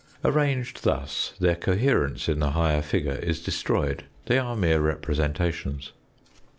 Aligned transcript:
Arranged 0.25 0.81
thus 0.83 1.35
their 1.39 1.53
coherence 1.55 2.27
in 2.27 2.39
the 2.39 2.53
higher 2.53 2.81
figure 2.81 3.17
is 3.21 3.39
destroyed, 3.39 4.03
they 4.25 4.39
are 4.39 4.55
mere 4.55 4.79
representations. 4.81 5.91